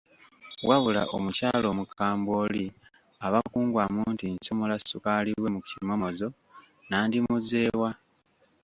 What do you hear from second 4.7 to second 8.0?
ssukaali we mu kimomozo nandimuzze wa?